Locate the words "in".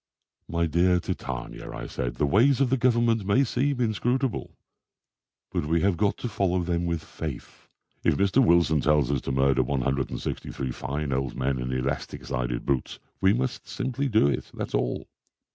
11.59-11.71